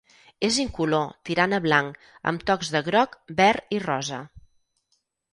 [0.45, 1.99] És incolor tirant a blanc
[2.31, 4.23] amb tocs de groc, verd i rosa.